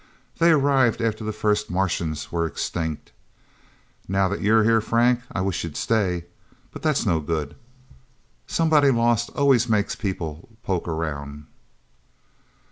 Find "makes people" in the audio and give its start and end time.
9.69-10.49